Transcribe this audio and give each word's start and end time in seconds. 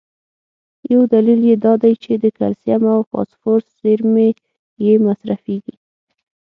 یو 0.93 1.01
دلیل 1.13 1.41
یې 1.49 1.55
دا 1.65 1.73
دی 1.83 1.93
چې 2.03 2.11
د 2.23 2.25
کلسیم 2.37 2.83
او 2.93 2.99
فاسفورس 3.11 3.65
زیرمي 3.81 4.29
یې 4.85 4.93
مصرفېږي. 5.05 5.75